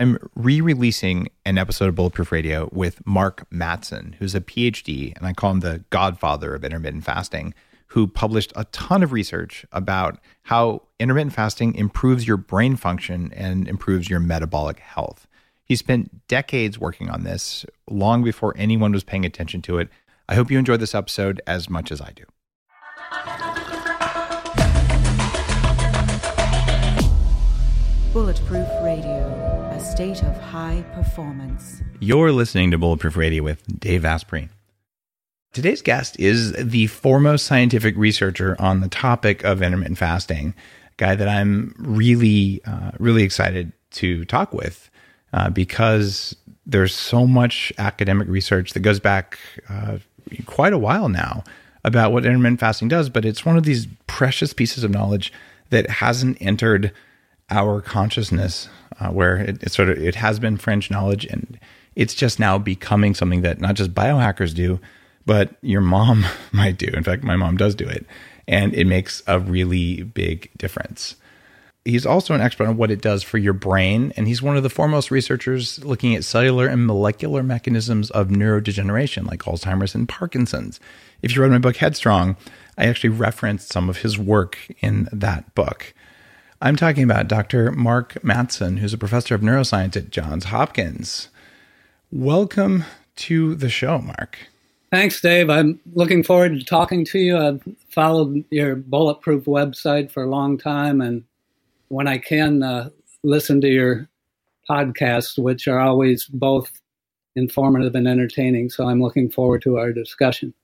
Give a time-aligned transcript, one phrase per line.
[0.00, 5.24] I'm re releasing an episode of Bulletproof Radio with Mark Mattson, who's a PhD, and
[5.24, 7.54] I call him the godfather of intermittent fasting,
[7.88, 13.68] who published a ton of research about how intermittent fasting improves your brain function and
[13.68, 15.28] improves your metabolic health.
[15.64, 19.88] He spent decades working on this, long before anyone was paying attention to it.
[20.28, 22.24] I hope you enjoyed this episode as much as I do.
[28.12, 31.82] Bulletproof Radio, a state of high performance.
[31.98, 34.48] You're listening to Bulletproof Radio with Dave Asprey.
[35.52, 40.54] Today's guest is the foremost scientific researcher on the topic of intermittent fasting,
[40.86, 44.90] a guy that I'm really, uh, really excited to talk with
[45.32, 49.98] uh, because there's so much academic research that goes back uh,
[50.46, 51.42] quite a while now
[51.82, 55.32] about what intermittent fasting does, but it's one of these precious pieces of knowledge
[55.70, 56.92] that hasn't entered
[57.50, 58.68] our consciousness
[59.00, 61.58] Uh, where it, it, sort of it has been fringe knowledge and
[61.96, 64.78] it's just now becoming something that not just biohackers do
[65.26, 66.86] but your mom might do.
[66.86, 68.06] In fact my mom does do it
[68.46, 71.16] and it makes a really big difference.
[71.84, 74.62] He's also an expert on what it does for your brain and he's one of
[74.62, 80.78] the foremost researchers looking at cellular and molecular mechanisms of neurodegeneration like alzheimer's and parkinson's.
[81.20, 82.36] If you read my book headstrong
[82.78, 85.94] i actually referenced some of his work in that book
[86.64, 87.72] I'm talking about Dr.
[87.72, 91.28] Mark Mattson, who's a professor of neuroscience at Johns Hopkins.
[92.10, 92.84] Welcome
[93.16, 94.38] to the show, Mark.
[94.90, 95.50] Thanks, Dave.
[95.50, 97.36] I'm looking forward to talking to you.
[97.36, 101.24] I've followed your Bulletproof website for a long time, and
[101.88, 102.88] when I can, uh,
[103.22, 104.08] listen to your
[104.66, 106.72] podcasts, which are always both
[107.36, 108.70] informative and entertaining.
[108.70, 110.54] So I'm looking forward to our discussion.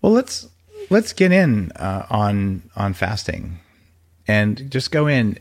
[0.00, 0.48] Well, let's
[0.90, 3.58] let's get in uh, on on fasting
[4.28, 5.38] and just go in.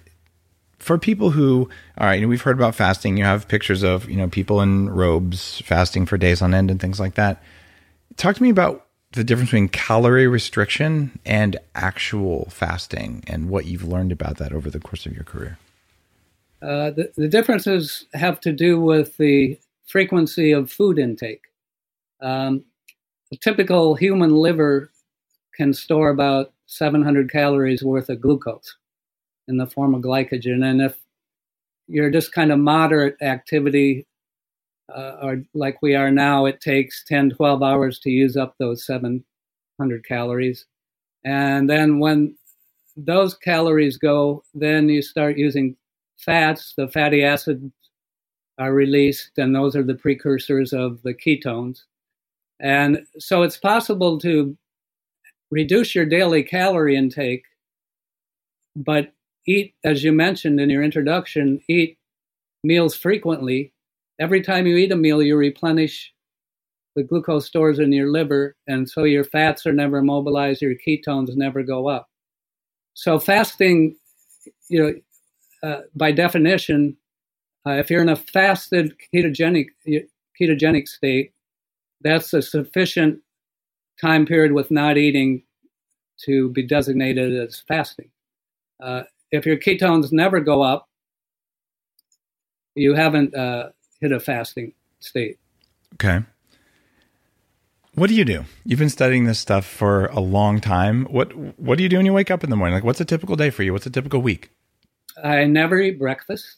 [0.79, 3.17] For people who all right you know, we've heard about fasting.
[3.17, 6.79] You have pictures of you know people in robes fasting for days on end and
[6.79, 7.43] things like that.
[8.15, 13.83] Talk to me about the difference between calorie restriction and actual fasting and what you've
[13.83, 15.57] learned about that over the course of your career.
[16.61, 21.43] Uh, the, the differences have to do with the frequency of food intake.
[22.21, 22.65] Um,
[23.31, 24.89] a typical human liver
[25.55, 28.75] can store about 700 calories worth of glucose
[29.47, 30.63] in the form of glycogen.
[30.63, 30.97] And if
[31.87, 34.05] you're just kind of moderate activity,
[34.93, 38.85] uh, or like we are now, it takes 10, 12 hours to use up those
[38.85, 40.65] 700 calories.
[41.23, 42.37] And then when
[42.95, 45.75] those calories go, then you start using
[46.17, 46.73] fats.
[46.75, 47.63] The fatty acids
[48.57, 51.83] are released, and those are the precursors of the ketones.
[52.59, 54.57] And so it's possible to
[55.51, 57.43] reduce your daily calorie intake,
[58.75, 59.13] but
[59.47, 61.97] eat, as you mentioned in your introduction, eat
[62.63, 63.73] meals frequently.
[64.19, 66.13] Every time you eat a meal, you replenish
[66.95, 71.35] the glucose stores in your liver, and so your fats are never mobilized, your ketones
[71.35, 72.09] never go up.
[72.95, 73.95] So fasting,
[74.69, 76.97] you know, uh, by definition,
[77.67, 79.67] uh, if you're in a fasted ketogenic
[80.39, 81.33] ketogenic state,
[82.01, 83.19] that's a sufficient
[83.99, 85.43] time period with not eating
[86.25, 88.09] to be designated as fasting.
[88.81, 90.87] Uh, if your ketones never go up,
[92.75, 93.69] you haven't uh,
[93.99, 95.39] hit a fasting state.
[95.95, 96.21] Okay.
[97.95, 98.45] What do you do?
[98.63, 101.05] You've been studying this stuff for a long time.
[101.05, 102.75] What What do you do when you wake up in the morning?
[102.75, 103.73] Like, what's a typical day for you?
[103.73, 104.51] What's a typical week?
[105.23, 106.57] I never eat breakfast,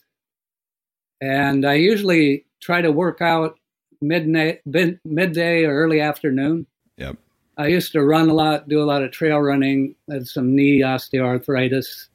[1.22, 3.58] and I usually try to work out
[4.02, 4.60] midday,
[5.06, 6.68] midday or early afternoon.
[6.98, 7.16] Yep.
[7.60, 9.94] I used to run a lot, do a lot of trail running.
[10.10, 12.08] I had some knee osteoarthritis,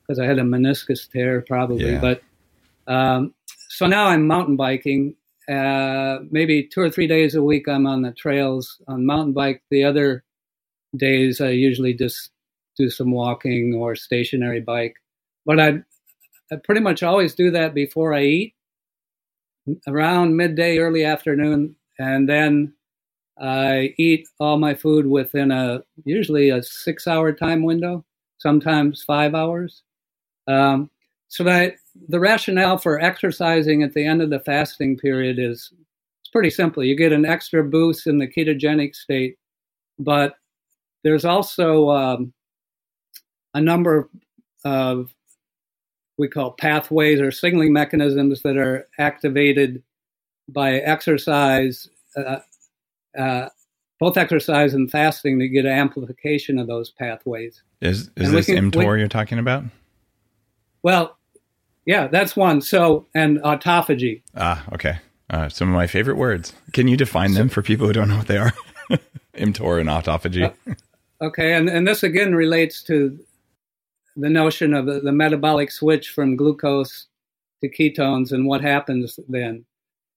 [0.00, 1.92] because I had a meniscus tear probably.
[1.92, 2.00] Yeah.
[2.00, 2.22] But
[2.86, 3.34] um,
[3.68, 5.14] so now I'm mountain biking.
[5.46, 9.62] Uh, maybe two or three days a week I'm on the trails on mountain bike.
[9.70, 10.24] The other
[10.96, 12.30] days I usually just
[12.78, 14.96] do some walking or stationary bike.
[15.44, 15.80] But I,
[16.50, 18.54] I pretty much always do that before I eat,
[19.86, 22.72] around midday, early afternoon, and then
[23.40, 28.04] I eat all my food within a usually a six hour time window,
[28.38, 29.82] sometimes five hours.
[30.46, 30.90] Um,
[31.28, 31.74] so that
[32.08, 35.72] the rationale for exercising at the end of the fasting period is
[36.20, 36.82] it's pretty simple.
[36.82, 39.36] You get an extra boost in the ketogenic state,
[39.98, 40.34] but
[41.04, 42.32] there's also um,
[43.54, 44.08] a number
[44.64, 45.14] of
[46.18, 49.82] we call pathways or signaling mechanisms that are activated
[50.48, 52.38] by exercise, uh,
[53.16, 53.48] uh,
[54.00, 57.62] both exercise and fasting, to get amplification of those pathways.
[57.80, 59.64] Is is and this can, mTOR we, you're talking about?
[60.82, 61.16] Well,
[61.86, 62.60] Yeah, that's one.
[62.60, 64.22] So, and autophagy.
[64.36, 64.98] Ah, okay.
[65.30, 66.52] Uh, some of my favorite words.
[66.72, 68.52] Can you define them for people who don't know what they are?
[69.34, 70.44] mTOR and autophagy.
[70.44, 70.74] Uh,
[71.22, 73.18] okay, and, and this again relates to
[74.16, 77.06] the notion of the, the metabolic switch from glucose
[77.62, 79.64] to ketones and what happens then.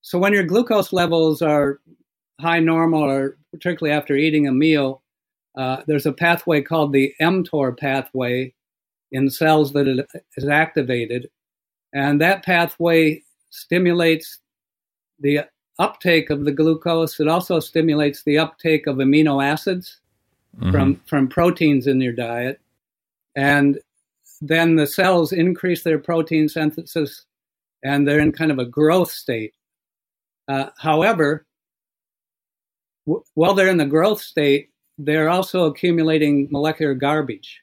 [0.02, 1.80] So when your glucose levels are
[2.42, 5.02] high normal, or particularly after eating a meal,
[5.56, 8.54] uh, there's a pathway called the mTOR pathway
[9.12, 9.88] in cells that
[10.38, 11.30] is activated,
[11.94, 14.40] and that pathway stimulates
[15.20, 15.42] the
[15.80, 17.20] uptake of the glucose.
[17.20, 20.00] It also stimulates the uptake of amino acids
[20.58, 20.72] mm-hmm.
[20.72, 22.60] from from proteins in your diet,
[23.36, 23.80] and
[24.42, 27.26] then the cells increase their protein synthesis,
[27.84, 29.54] and they're in kind of a growth state.
[30.48, 31.46] Uh, however,
[33.06, 37.62] w- while they're in the growth state, they're also accumulating molecular garbage.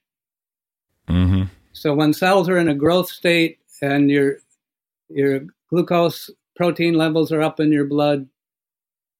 [1.08, 1.44] Mm-hmm.
[1.72, 4.38] So when cells are in a growth state and your
[5.08, 5.40] your
[5.70, 8.28] glucose protein levels are up in your blood,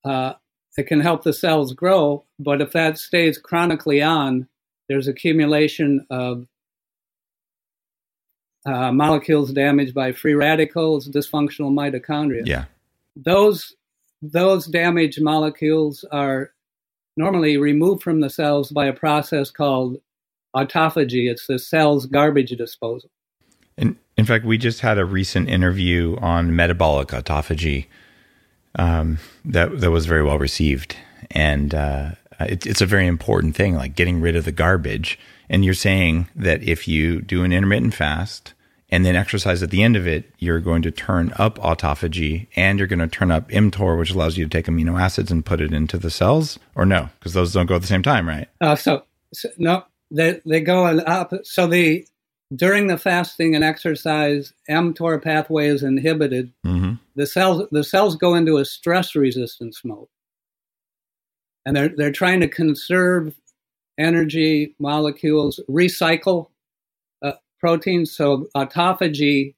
[0.04, 0.34] uh,
[0.76, 2.24] it can help the cells grow.
[2.38, 4.48] But if that stays chronically on,
[4.88, 6.46] there's accumulation of
[8.66, 12.42] uh, molecules damaged by free radicals, dysfunctional mitochondria.
[12.44, 12.64] Yeah,
[13.16, 13.74] those
[14.22, 16.52] those damaged molecules are
[17.16, 19.98] normally removed from the cells by a process called
[20.54, 21.30] autophagy.
[21.30, 23.10] It's the cell's garbage disposal.
[23.76, 27.86] And in fact, we just had a recent interview on metabolic autophagy
[28.76, 30.96] um, that that was very well received,
[31.30, 32.10] and uh,
[32.40, 35.18] it, it's a very important thing, like getting rid of the garbage.
[35.48, 38.52] And you're saying that if you do an intermittent fast
[38.90, 42.79] and then exercise at the end of it, you're going to turn up autophagy and
[42.79, 45.61] you're going to turn up mTOR, which allows you to take amino acids and put
[45.61, 47.11] it into the cells, or no?
[47.19, 48.49] Because those don't go at the same time, right?
[48.61, 49.05] Uh, so,
[49.35, 51.32] so no, they they go up.
[51.44, 52.06] So the
[52.55, 56.52] during the fasting and exercise, mTOR pathway is inhibited.
[56.64, 56.94] Mm-hmm.
[57.14, 60.08] The cells the cells go into a stress resistance mode,
[61.67, 63.35] and they're they're trying to conserve
[63.99, 66.49] energy molecules, recycle
[67.58, 68.12] proteins.
[68.12, 69.55] So autophagy,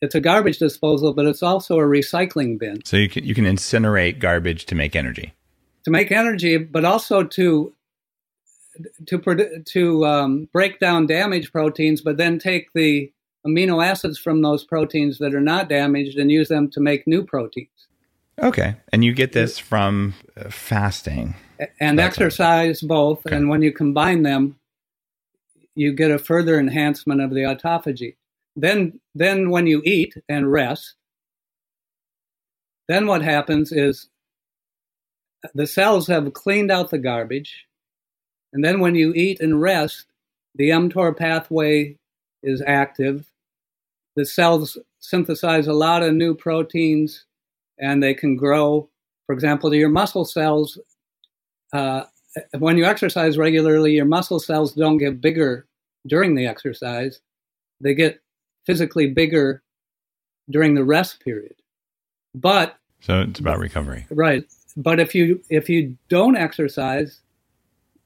[0.00, 2.84] it's a garbage disposal, but it's also a recycling bin.
[2.84, 5.34] So you can you can incinerate garbage to make energy.
[5.84, 7.74] To make energy, but also to
[9.06, 13.12] to to um, break down damaged proteins, but then take the
[13.46, 17.24] amino acids from those proteins that are not damaged and use them to make new
[17.24, 17.68] proteins.
[18.40, 21.34] Okay, and you get this from uh, fasting
[21.80, 23.36] and That's exercise both, okay.
[23.36, 24.57] and when you combine them,
[25.78, 28.16] you get a further enhancement of the autophagy.
[28.56, 30.94] Then, then when you eat and rest,
[32.88, 34.08] then what happens is
[35.54, 37.68] the cells have cleaned out the garbage
[38.52, 40.06] and then when you eat and rest,
[40.54, 41.96] the mTOR pathway
[42.42, 43.30] is active.
[44.16, 47.26] The cells synthesize a lot of new proteins
[47.78, 48.88] and they can grow.
[49.26, 50.78] For example, your muscle cells,
[51.72, 52.04] uh,
[52.58, 55.67] when you exercise regularly, your muscle cells don't get bigger
[56.06, 57.20] during the exercise.
[57.80, 58.20] They get
[58.66, 59.62] physically bigger
[60.50, 61.54] during the rest period.
[62.34, 64.06] But so it's about recovery.
[64.10, 64.44] Right.
[64.76, 67.20] But if you if you don't exercise,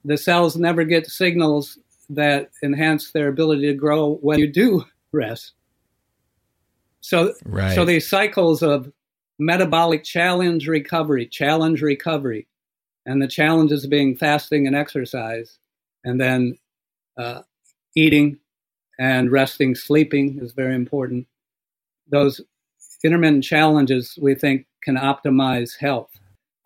[0.05, 1.77] the cells never get signals
[2.09, 5.53] that enhance their ability to grow when you do rest.
[7.01, 7.75] So, right.
[7.75, 8.91] so these cycles of
[9.39, 12.47] metabolic challenge recovery, challenge recovery,
[13.05, 15.59] and the challenges being fasting and exercise,
[16.03, 16.57] and then
[17.17, 17.41] uh,
[17.95, 18.37] eating
[18.99, 21.27] and resting, sleeping is very important.
[22.09, 22.41] Those
[23.03, 26.09] intermittent challenges we think can optimize health.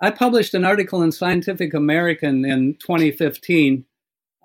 [0.02, 3.84] I published an article in Scientific American in 2015,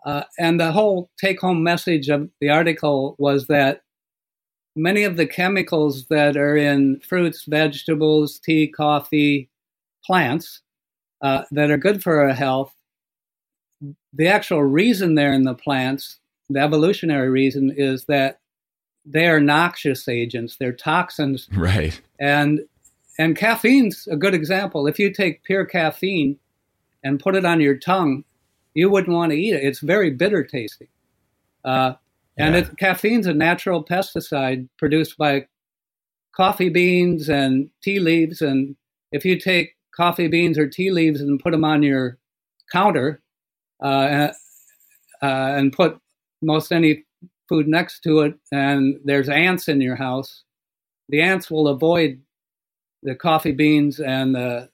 [0.07, 3.83] uh, and the whole take home message of the article was that
[4.75, 9.51] many of the chemicals that are in fruits, vegetables, tea, coffee,
[10.05, 10.63] plants
[11.21, 12.75] uh, that are good for our health,
[14.13, 16.19] the actual reason they're in the plants,
[16.53, 18.41] the evolutionary reason, is that
[19.05, 21.49] they are noxious agents, they're toxins.
[21.53, 22.01] Right.
[22.21, 22.61] And
[23.19, 24.87] and caffeine's a good example.
[24.87, 26.39] If you take pure caffeine
[27.05, 28.25] and put it on your tongue,
[28.75, 29.65] you wouldn't want to eat it.
[29.65, 30.89] It's very bitter tasting.
[31.65, 31.95] Uh,
[32.39, 32.63] and yeah.
[32.63, 35.47] it, caffeine's a natural pesticide produced by
[36.35, 38.41] coffee beans and tea leaves.
[38.41, 38.77] And
[39.13, 42.19] if you take coffee beans or tea leaves and put them on your
[42.73, 43.21] counter
[43.83, 44.29] uh,
[45.23, 45.99] uh, and put
[46.43, 47.05] most any
[47.49, 50.45] food next to it, and there's ants in your house,
[51.09, 52.21] the ants will avoid
[53.03, 54.69] the coffee beans and the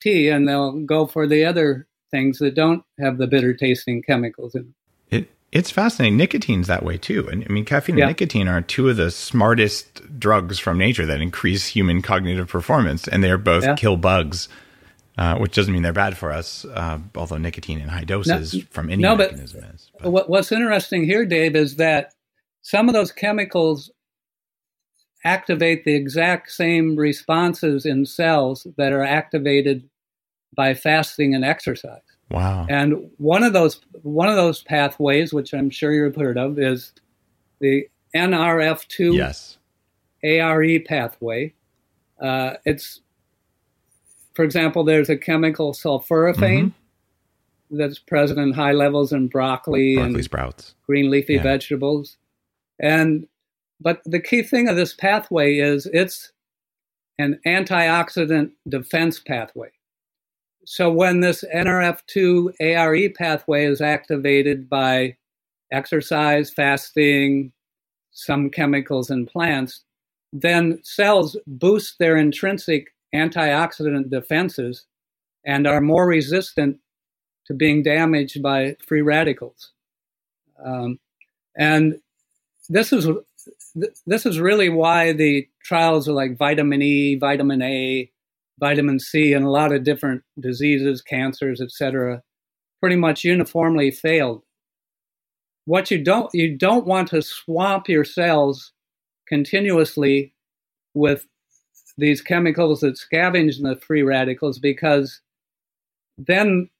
[0.00, 4.54] tea, and they'll go for the other things that don't have the bitter tasting chemicals
[4.54, 4.74] in them.
[5.10, 6.16] It It's fascinating.
[6.16, 7.28] Nicotine's that way too.
[7.28, 8.04] And I mean, caffeine Yeah.
[8.04, 13.08] and nicotine are two of the smartest drugs from nature that increase human cognitive performance,
[13.08, 13.74] and they're both Yeah.
[13.76, 14.48] kill bugs,
[15.18, 16.64] uh, which doesn't mean they're bad for us.
[16.64, 19.90] Uh, although nicotine in high doses from any no, but- mechanism is.
[20.00, 22.14] But- What, what's interesting here, Dave, is that
[22.62, 23.90] some of those chemicals
[25.24, 29.88] activate the exact same responses in cells that are activated
[30.54, 32.00] by fasting and exercise.
[32.30, 32.66] wow.
[32.68, 36.92] And one of those one of those pathways, which I'm sure you've heard of, is
[37.60, 39.58] the NRF2 yes.
[40.22, 41.52] ARE pathway.
[42.20, 43.00] Uh, it's,
[44.38, 47.76] for example, there's a chemical sulforaphane mm-hmm.
[47.76, 50.76] that's present in high levels in broccoli, Broccoli and sprouts.
[50.86, 51.42] green leafy Yeah.
[51.42, 52.18] vegetables.
[52.78, 53.26] And
[53.80, 56.30] but the key thing of this pathway is it's
[57.18, 59.70] an antioxidant defense pathway.
[60.64, 65.16] So when this NRF2 ARE pathway is activated by
[65.72, 67.50] exercise, fasting,
[68.12, 69.82] some chemicals in plants,
[70.32, 74.86] then cells boost their intrinsic antioxidant defenses
[75.44, 76.78] and are more resistant
[77.46, 79.72] to being damaged by free radicals.
[80.64, 80.98] Um,
[81.56, 82.00] and
[82.68, 83.08] this is
[83.74, 88.10] th- this is really why the trials are like vitamin E, vitamin A,
[88.60, 92.22] vitamin C, and a lot of different diseases, cancers, etc.,
[92.80, 94.42] pretty much uniformly failed.
[95.64, 98.72] What you don't you don't want to swamp your cells
[99.26, 100.34] continuously
[100.94, 101.26] with
[101.98, 105.20] these chemicals that scavenge the free radicals because
[106.16, 106.70] then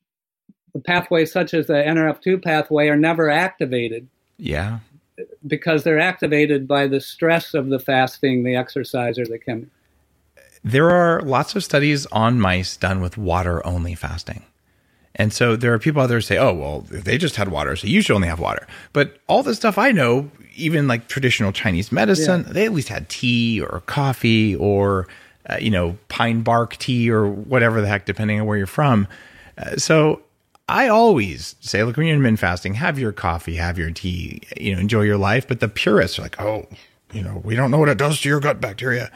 [0.73, 4.09] the pathways such as the NRF2 pathway are never activated
[4.39, 4.79] Yeah.
[5.47, 9.71] because they're activated by the stress of the fasting, the exercise, or the chemical.
[10.65, 14.45] There are lots of studies on mice done with water only fasting.
[15.19, 17.75] And so there are people out there who say, oh, well, they just had water,
[17.75, 18.67] so you should only have water.
[18.93, 23.09] But all the stuff I know, even like traditional Chinese medicine, they at least had
[23.09, 25.09] tea or coffee or,
[25.51, 29.09] uh, you know, pine bark tea or whatever the heck, depending on where you're from.
[29.59, 30.23] Uh, so
[30.69, 34.75] I always say, look, when you're intermittent fasting, have your coffee, have your tea, you
[34.75, 35.49] know, enjoy your life.
[35.49, 36.69] But the purists are like, oh,
[37.13, 39.11] you know, we don't know what it does to your gut bacteria.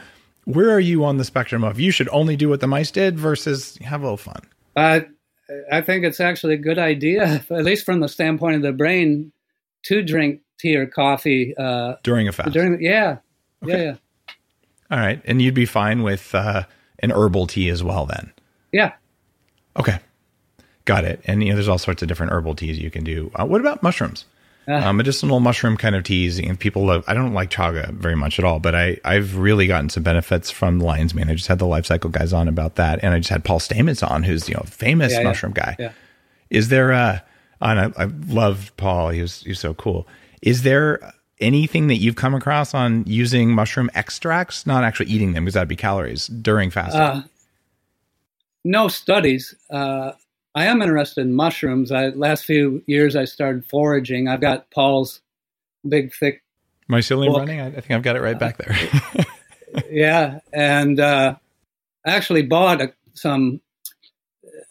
[0.45, 3.17] Where are you on the spectrum of you should only do what the mice did
[3.17, 4.41] versus have a little fun?
[4.75, 5.01] Uh,
[5.71, 9.31] I think it's actually a good idea, at least from the standpoint of the brain,
[9.83, 12.51] to drink tea or coffee uh, during a fast.
[12.51, 12.81] during.
[12.81, 13.17] Yeah,
[13.65, 13.95] yeah, yeah,
[14.91, 15.21] All right.
[15.25, 16.63] And you'd be fine with uh,
[16.99, 18.31] an herbal tea as well then.
[18.71, 18.93] yeah.
[19.75, 19.99] Okay.
[20.85, 21.21] Got it.
[21.25, 23.31] And you know, there's all sorts of different herbal teas you can do.
[23.35, 24.25] Uh, what about mushrooms?
[24.67, 24.87] Ah.
[24.87, 26.39] Uh, medicinal mushroom kind of teas.
[26.39, 27.03] And people love.
[27.07, 30.49] I don't like chaga very much at all, but I I've really gotten some benefits
[30.51, 31.29] from the Lion's Mane.
[31.29, 33.59] I just had the Life Cycle guys on about that, and I just had Paul
[33.59, 35.23] Stamets on, who's you know famous Yeah, yeah.
[35.27, 35.75] mushroom guy.
[35.77, 35.91] Yeah.
[36.49, 37.23] Is there a?
[37.61, 39.09] And I, I loved Paul.
[39.09, 40.07] He was he was so cool.
[40.41, 45.43] Is there anything that you've come across on using mushroom extracts, not actually eating them
[45.45, 47.01] because that'd be calories during fasting?
[47.01, 47.23] Uh,
[48.63, 49.55] no studies.
[49.69, 50.13] Uh,
[50.55, 51.91] I am interested in mushrooms.
[51.91, 54.27] I, last few years, I started foraging.
[54.27, 55.21] I've got Paul's
[55.87, 56.43] big, thick
[56.89, 57.59] Mycelium Well- running?
[57.61, 59.25] I, I think I've got it right back there.
[59.89, 61.35] yeah, and uh,
[62.05, 63.61] I actually bought a, some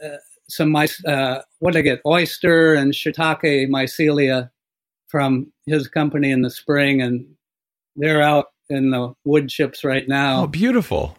[0.05, 0.17] uh,
[0.49, 1.03] some mice.
[1.05, 2.03] Uh, what did I get?
[2.07, 4.51] Oyster and shiitake mycelia
[5.09, 7.27] from his company in the spring, and
[7.97, 10.43] they're out in the wood chips right now.
[10.43, 11.17] oh, beautiful.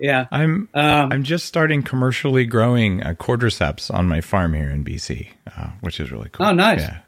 [0.00, 4.84] yeah, I'm um, I'm just starting commercially growing uh, cordyceps on my farm here in
[4.84, 6.46] BC, uh, which is really cool.
[6.46, 6.80] Oh, nice.
[6.80, 6.98] Yeah,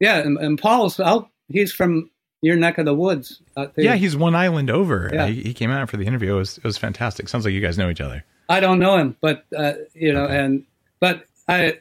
[0.00, 1.28] yeah, and, and Paul's out.
[1.48, 2.10] He's from
[2.42, 3.40] your neck of the woods.
[3.56, 3.94] out yeah.
[3.96, 5.10] He's one island over.
[5.12, 5.24] Yeah.
[5.24, 6.34] Uh, he, he came out for the interview.
[6.34, 7.28] It was it was fantastic.
[7.28, 8.24] Sounds like you guys know each other.
[8.48, 10.38] I don't know him, but uh, you know, Okay.
[10.38, 10.64] and
[11.00, 11.78] but I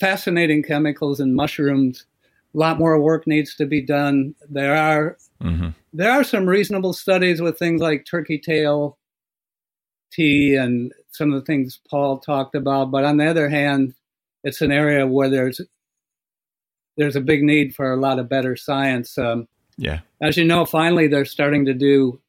[0.00, 2.04] fascinating chemicals and mushrooms.
[2.54, 4.34] A lot more work needs to be done.
[4.50, 8.98] There are hmm there are some reasonable studies with things like turkey tail
[10.12, 12.90] tea and some of the things Paul talked about.
[12.90, 13.94] But on the other hand,
[14.44, 15.60] it's an area where there's
[16.96, 19.16] there's a big need for a lot of better science.
[19.16, 20.00] Um, Yeah.
[20.20, 22.20] as you know, finally they're starting to do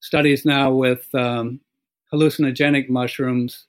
[0.00, 1.60] studies now with um,
[2.12, 3.66] hallucinogenic mushrooms.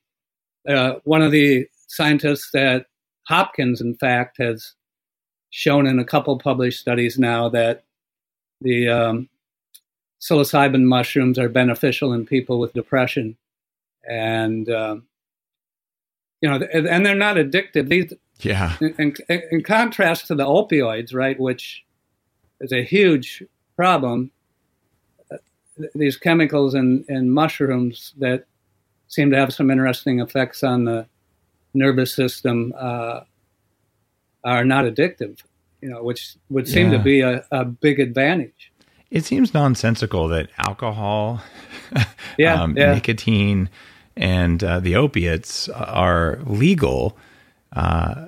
[0.68, 2.86] Uh, one of the scientists at
[3.28, 4.76] Hopkins, in fact, has
[5.50, 7.84] shown in a couple published studies now that
[8.62, 9.30] the um,
[10.20, 13.38] psilocybin mushrooms are beneficial in people with depression,
[14.10, 15.08] and um,
[16.42, 17.90] you know, and and they're not addictive.
[17.90, 18.76] These Yeah.
[18.80, 21.84] in, in, in contrast to the opioids, right, which
[22.62, 23.44] is a huge
[23.76, 24.32] problem,
[25.32, 25.38] uh,
[25.94, 28.46] these chemicals in, in mushrooms that
[29.08, 31.08] seem to have some interesting effects on the
[31.74, 33.22] nervous system uh,
[34.44, 35.40] are not addictive.
[35.82, 36.98] You know, which would seem yeah.
[36.98, 38.72] to be a, a big advantage.
[39.10, 41.42] It seems nonsensical that alcohol,
[42.38, 42.94] yeah, um, yeah.
[42.94, 43.70] nicotine,
[44.16, 47.18] and uh, the opiates are legal
[47.74, 48.26] uh,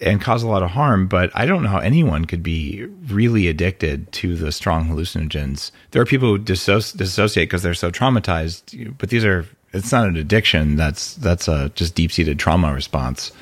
[0.00, 1.08] and cause a lot of harm.
[1.08, 5.70] But I don't know how anyone could be really addicted to the strong hallucinogens.
[5.90, 10.06] There are people who dissoci- dissociate because they're so traumatized, but these are it's not
[10.06, 10.76] an addiction.
[10.76, 13.32] That's that's a just deep seated trauma response,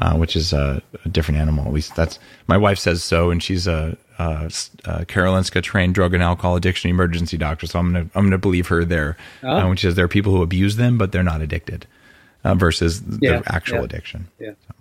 [0.00, 1.66] uh, which is a, a, different animal.
[1.66, 4.46] At least that's my wife says so, and she's a, a,
[4.84, 7.66] a Karolinska trained drug and alcohol addiction emergency doctor.
[7.66, 9.48] So I'm gonna I'm gonna believe her there, oh.
[9.48, 11.86] uh, which is there are people who abuse them, but they're not addicted,
[12.44, 13.84] uh, versus yeah, the actual yeah.
[13.84, 14.28] addiction.
[14.38, 14.52] Yeah.
[14.66, 14.74] So.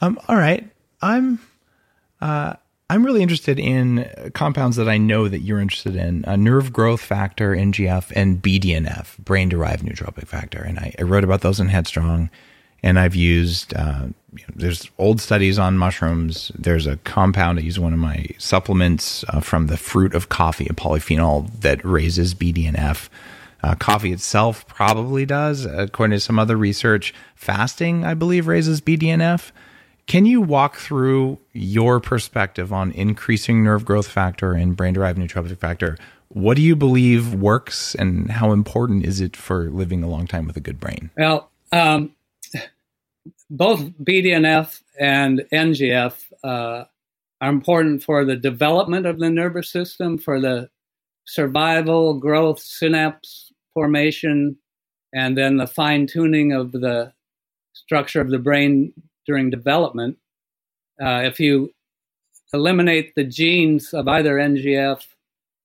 [0.00, 0.18] Um.
[0.26, 0.68] All right.
[1.02, 1.38] I'm.
[2.20, 2.54] Uh,
[2.88, 7.00] I'm really interested in compounds that I know that you're interested in uh, nerve growth
[7.00, 10.62] factor, NGF, and BDNF, brain derived neurotrophic factor.
[10.62, 12.28] And I, I, wrote about those in Headstrong.
[12.82, 14.06] And I've used, uh,
[14.54, 16.50] there's old studies on mushrooms.
[16.58, 20.66] There's a compound I use one of my supplements uh, from the fruit of coffee,
[20.68, 23.08] a polyphenol that raises BDNF.
[23.62, 27.14] Uh, coffee itself probably does, according to some other research.
[27.36, 29.52] Fasting, I believe, raises BDNF.
[30.06, 35.58] Can you walk through your perspective on increasing nerve growth factor and brain derived neurotrophic
[35.58, 35.96] factor?
[36.28, 40.46] What do you believe works and how important is it for living a long time
[40.46, 41.10] with a good brain?
[41.16, 42.10] Well, um,
[43.52, 46.84] both BDNF and NGF uh,
[47.42, 50.70] are important for the development of the nervous system, for the
[51.26, 54.56] survival, growth, synapse formation,
[55.12, 57.12] and then the fine tuning of the
[57.74, 58.90] structure of the brain
[59.26, 60.16] during development.
[61.00, 61.74] Uh, if you
[62.54, 65.02] eliminate the genes of either NGF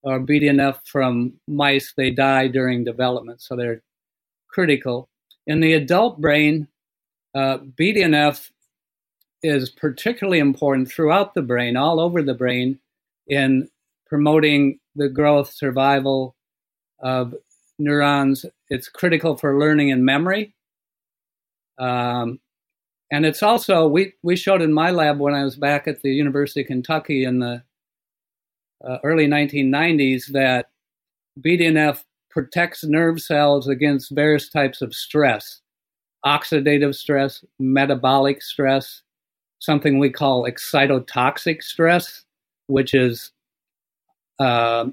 [0.03, 3.81] or BDNF from mice, they die during development, so they're
[4.49, 5.07] critical.
[5.45, 6.67] In the adult brain,
[7.35, 8.49] uh, BDNF
[9.43, 12.79] is particularly important throughout the brain, all over the brain,
[13.27, 13.69] in
[14.07, 16.35] promoting the growth, survival
[16.99, 17.35] of
[17.77, 18.45] neurons.
[18.69, 20.55] It's critical for learning and memory.
[21.77, 22.39] Um,
[23.11, 26.11] and it's also we we showed in my lab when I was back at the
[26.11, 27.63] University of Kentucky in the
[28.83, 30.69] uh, early 1990s that
[31.39, 35.61] BDNF protects nerve cells against various types of stress,
[36.25, 39.01] oxidative stress, metabolic stress,
[39.59, 42.25] something we call excitotoxic stress,
[42.67, 43.31] which is
[44.39, 44.85] uh,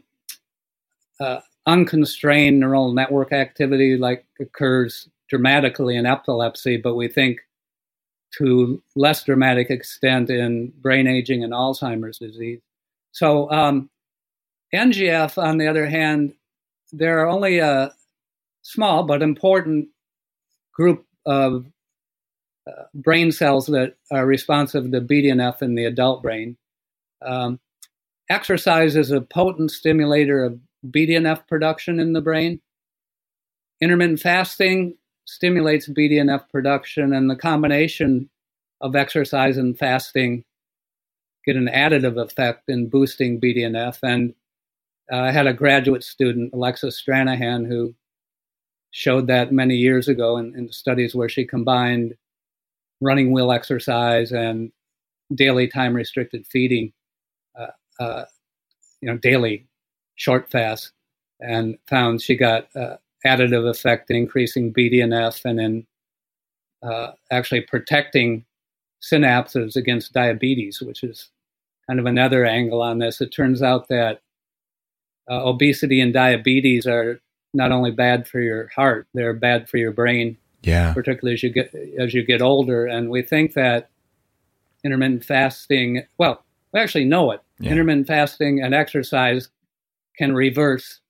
[1.20, 7.40] uh, unconstrained neural network activity like occurs dramatically in epilepsy, but we think
[8.38, 12.60] to less dramatic extent in brain aging and Alzheimer's disease.
[13.12, 13.90] So, um,
[14.74, 16.34] NGF, on the other hand,
[16.92, 17.92] there are only a
[18.62, 19.88] small but important
[20.72, 21.66] group of
[22.66, 26.56] uh, brain cells that are responsive to BDNF in the adult brain.
[27.24, 27.60] Um,
[28.30, 32.60] exercise is a potent stimulator of BDNF production in the brain.
[33.80, 38.30] Intermittent fasting stimulates BDNF production, and the combination
[38.80, 40.44] of exercise and fasting
[41.44, 43.98] get an additive effect in boosting BDNF.
[44.02, 44.34] And
[45.12, 47.94] uh, I had a graduate student, Alexis Stranahan, who
[48.94, 52.14] showed that many years ago in, in studies where she combined
[53.00, 54.70] running wheel exercise and
[55.34, 56.92] daily time restricted feeding,
[57.58, 58.24] uh, uh,
[59.00, 59.66] you know, daily
[60.14, 60.92] short fast,
[61.40, 65.86] and found she got uh, additive effect in increasing BDNF and in
[66.84, 68.44] uh, actually protecting
[69.02, 71.30] synapses against diabetes, which is
[71.88, 73.20] kind of another angle on this.
[73.20, 74.20] It turns out that
[75.28, 77.20] uh, obesity and diabetes are
[77.54, 80.36] not only bad for your heart, they're bad for your brain.
[80.62, 80.94] Yeah.
[80.94, 83.90] Particularly as you get as you get older, and we think that
[84.82, 86.04] intermittent fasting.
[86.18, 87.40] Well, we actually know it.
[87.60, 87.72] Yeah.
[87.72, 89.48] Intermittent fasting and exercise
[90.16, 91.00] can reverse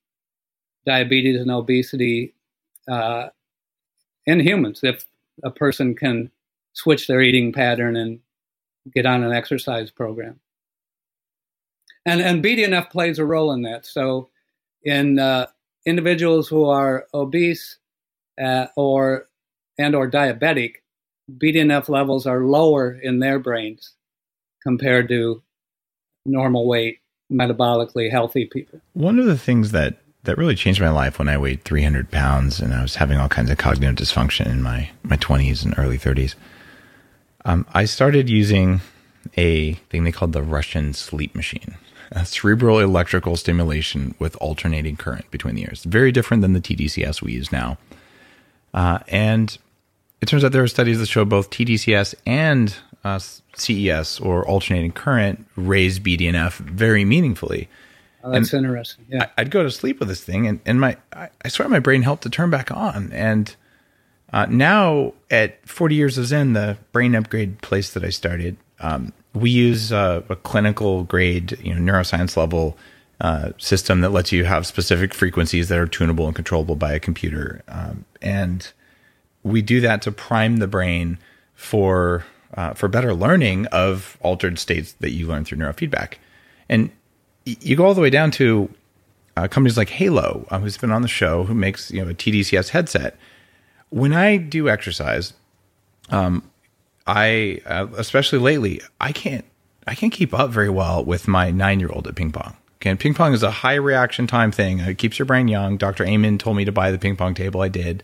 [0.86, 2.34] diabetes and obesity
[2.88, 3.28] uh,
[4.26, 5.06] in humans if
[5.42, 6.30] a person can
[6.72, 8.20] switch their eating pattern and
[8.94, 10.40] get on an exercise program.
[12.06, 13.86] And, and BDNF plays a role in that.
[13.86, 14.28] So,
[14.82, 15.46] in uh,
[15.86, 17.78] individuals who are obese
[18.40, 19.28] uh, or
[19.78, 20.76] and or diabetic,
[21.30, 23.94] BDNF levels are lower in their brains
[24.62, 25.42] compared to
[26.26, 28.80] normal weight, metabolically healthy people.
[28.94, 32.60] One of the things that that really changed my life when I weighed 300 pounds
[32.60, 35.98] and I was having all kinds of cognitive dysfunction in my my 20s and early
[35.98, 36.34] 30s.
[37.44, 38.80] Um, I started using
[39.36, 41.76] a thing they called the Russian sleep machine,
[42.22, 45.82] cerebral electrical stimulation with alternating current between the ears.
[45.84, 47.76] Very different than the TDCS we use now.
[48.72, 49.58] Uh, and
[50.20, 53.18] it turns out there are studies that show both TDCS and uh,
[53.56, 57.68] CES or alternating current raise BDNF very meaningfully.
[58.22, 59.04] Oh, that's and interesting.
[59.10, 61.68] Yeah, I, would go to sleep with this thing, and and my I, I swear
[61.68, 63.12] my brain helped to turn back on.
[63.12, 63.54] And
[64.32, 69.12] uh, now at 40 years of Zen, the brain upgrade place that I started, um,
[69.34, 72.76] we use uh, a clinical grade, you know, neuroscience level
[73.20, 77.00] uh, system that lets you have specific frequencies that are tunable and controllable by a
[77.00, 78.72] computer, um, and
[79.42, 81.18] we do that to prime the brain
[81.54, 86.14] for uh, for better learning of altered states that you learn through neurofeedback.
[86.68, 86.90] And
[87.44, 88.70] you go all the way down to
[89.36, 92.14] uh, companies like Halo, uh, who's been on the show, who makes you know a
[92.14, 93.16] TDCS headset.
[93.90, 95.34] When I do exercise,
[96.10, 96.48] um,
[97.06, 99.44] I uh, especially lately, I can't
[99.86, 102.56] I can't keep up very well with my nine year old at ping pong.
[102.76, 104.80] Okay, ping pong is a high reaction time thing.
[104.80, 105.76] It keeps your brain young.
[105.76, 106.04] Dr.
[106.04, 107.60] Amen told me to buy the ping pong table.
[107.60, 108.02] I did.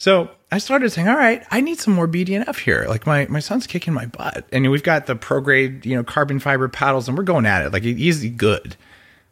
[0.00, 2.86] So I started saying, all right, I need some more BDNF here.
[2.88, 4.46] Like my, my son's kicking my butt.
[4.50, 7.72] And we've got the ProGrade, you know, carbon fiber paddles and we're going at it.
[7.72, 8.76] Like he's good.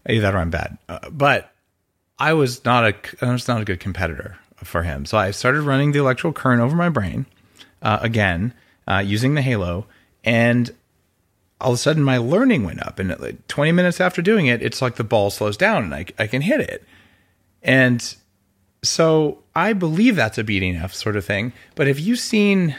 [0.06, 0.76] Either that or I'm bad.
[0.86, 1.52] Uh, but
[2.18, 5.06] I was not a, I was not a good competitor for him.
[5.06, 7.24] So I started running the electrical current over my brain
[7.82, 8.54] uh, again,
[8.86, 9.86] uh, using the Halo.
[10.24, 10.70] And
[11.60, 12.98] all of a sudden my learning went up.
[12.98, 16.06] And like 20 minutes after doing it, it's like the ball slows down and I,
[16.18, 16.84] I can hit it.
[17.62, 18.14] And
[18.82, 21.52] so I believe that's a BDNF sort of thing.
[21.74, 22.76] But have you seen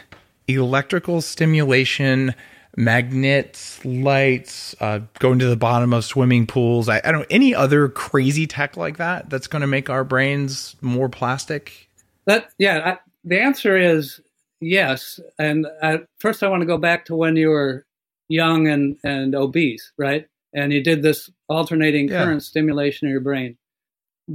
[0.48, 2.34] electrical stimulation,
[2.76, 6.88] magnets, lights, uh, going to the bottom of swimming pools?
[6.88, 10.04] I, I don't know any other crazy tech like that that's going to make our
[10.04, 11.90] brains more plastic.
[12.26, 14.22] That yeah, I, the answer is
[14.62, 15.20] yes.
[15.38, 17.86] And I, first, I want to go back to when you were
[18.28, 20.28] young and and obese, right?
[20.54, 22.24] And you did this alternating yeah.
[22.24, 23.58] current stimulation of your brain.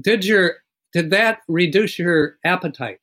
[0.01, 0.57] Did your
[0.93, 2.99] did that reduce your appetite?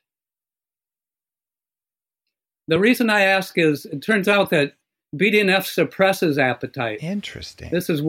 [2.67, 4.73] The reason I ask is it turns out that
[5.15, 6.99] BDNF suppresses appetite.
[7.01, 7.69] Interesting.
[7.71, 8.01] This is.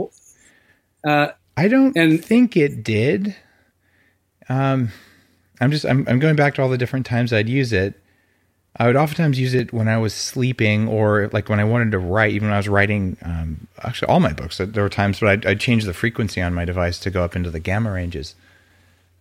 [1.05, 3.35] Uh, I don't and, think it did.
[4.49, 4.91] Um,
[5.61, 8.01] I'm just I'm I'm going back to all the different times I'd use it.
[8.77, 11.99] I would oftentimes use it when I was sleeping or like when I wanted to
[11.99, 15.29] write, even when I was writing, um, actually all my books, there were times, but
[15.29, 18.35] I'd, I'd, change the frequency on my device to go up into the gamma ranges.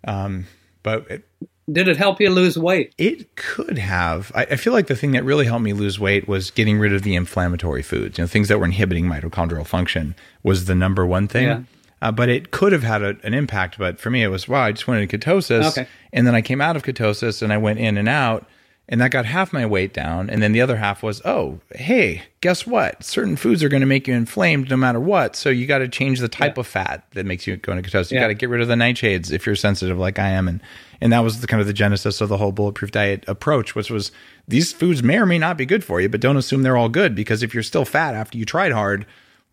[0.08, 0.48] Um,
[0.84, 1.28] but it,
[1.70, 2.94] did it help you lose weight?
[2.98, 4.32] It could have.
[4.34, 6.94] I, I, feel like the thing that really helped me lose weight was getting rid
[6.94, 8.18] of the inflammatory foods.
[8.18, 11.48] You know, things that were inhibiting mitochondrial function was the number one thing.
[11.48, 11.64] Yeah.
[12.02, 13.78] Uh, but it could have had a, an impact.
[13.78, 14.64] But for me, it was wow.
[14.64, 15.88] I just went into ketosis, okay.
[16.12, 18.48] and then I came out of ketosis, and I went in and out
[18.92, 20.30] and that got half my weight down.
[20.30, 23.04] And then the other half was oh hey guess what?
[23.04, 25.36] Certain foods are going to make you inflamed no matter what.
[25.36, 26.62] So you got to change the type yeah.
[26.62, 28.12] of fat that makes you go into ketosis.
[28.12, 30.48] You got to get rid of the nightshades if you're sensitive like i am.
[30.48, 30.62] And
[31.00, 33.90] and that was the kind of the genesis of the whole bulletproof diet approach which
[33.90, 34.12] was
[34.48, 36.90] these foods may or may not be good for you but don't assume they're all
[36.90, 39.08] good because if you're still fat after you tried hard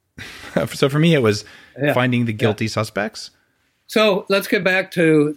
[0.74, 1.44] so for me it was
[1.80, 1.92] yeah.
[1.92, 2.70] finding the guilty yeah.
[2.70, 3.30] suspects.
[3.86, 5.36] So let's get back to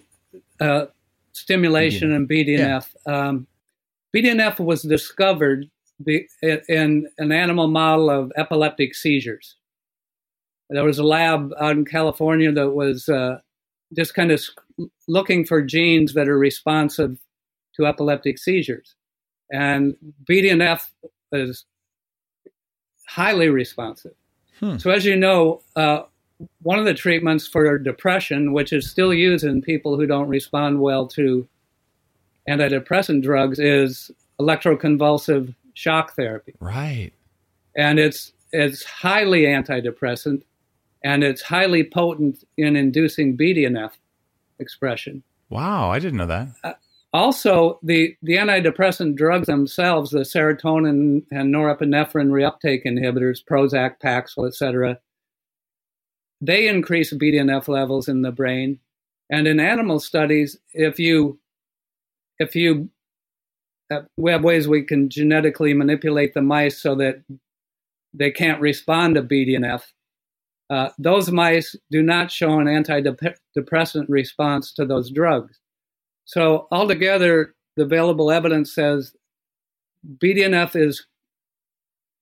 [0.59, 0.85] uh,
[1.31, 2.93] stimulation and BDNF.
[3.05, 3.47] Um,
[4.15, 5.69] BDNF was discovered
[6.05, 9.55] in an animal model of epileptic seizures.
[10.69, 13.39] There was a lab out in California that was uh,
[13.95, 14.41] just kind of
[15.07, 17.17] looking for genes that are responsive
[17.75, 18.95] to epileptic seizures.
[19.51, 19.95] And
[20.29, 20.87] BDNF
[21.31, 21.65] is
[23.07, 24.13] highly responsive.
[24.59, 24.77] Hmm.
[24.77, 26.03] So, as you know, uh,
[26.61, 30.79] one of the treatments for depression, which is still used in people who don't respond
[30.79, 31.47] well to
[32.49, 36.55] antidepressant drugs is electroconvulsive shock therapy.
[36.59, 37.11] Right.
[37.75, 40.43] And it's it's highly antidepressant
[41.03, 43.91] and it's highly potent in inducing BDNF
[44.59, 45.23] expression.
[45.49, 46.49] Wow, I didn't know that.
[46.63, 46.73] Uh,
[47.13, 54.99] also, the, the antidepressant drugs themselves, the serotonin and norepinephrine reuptake inhibitors, Prozac, Paxil, etc.,
[56.39, 58.79] they increase BDNF levels in the brain.
[59.29, 61.39] And in animal studies, if you
[62.41, 62.89] if you
[63.91, 67.23] uh, we have ways we can genetically manipulate the mice so that
[68.13, 69.83] they can't respond to BDNF.
[70.69, 75.59] Uh, those mice do not show an antidepressant response to those drugs.
[76.25, 79.13] So altogether, the available evidence says
[80.17, 81.05] BDNF is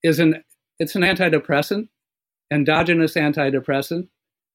[0.04, 0.44] is an
[0.80, 1.88] it's an antidepressant,
[2.52, 4.08] endogenous antidepressant.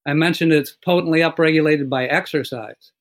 [0.06, 2.92] I mentioned it's potently upregulated by exercise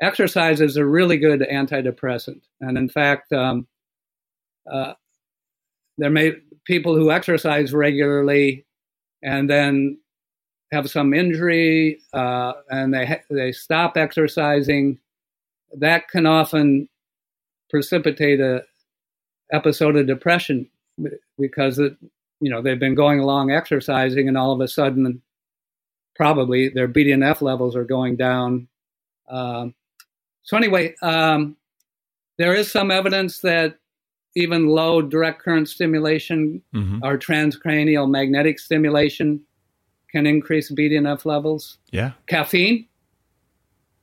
[0.00, 2.40] exercise is a really good antidepressant.
[2.60, 3.66] And in fact, um,
[4.70, 4.94] uh,
[5.96, 6.34] there may
[6.64, 8.66] people who exercise regularly
[9.22, 9.98] and then
[10.70, 14.98] have some injury uh, and they ha- they stop exercising.
[15.76, 16.88] That can often
[17.70, 18.64] precipitate a
[19.52, 20.68] episode of depression.
[21.38, 21.96] because it,
[22.40, 25.22] you know they've been going along exercising, and all of a sudden,
[26.14, 28.68] probably their BDNF levels are going down.
[29.28, 29.74] Um,
[30.42, 31.56] so anyway, um,
[32.38, 33.76] there is some evidence that
[34.36, 37.00] even low direct current stimulation Mhm.
[37.02, 39.40] or transcranial magnetic stimulation
[40.12, 41.78] can increase BDNF levels.
[41.90, 42.12] Yeah.
[42.28, 42.86] Caffeine,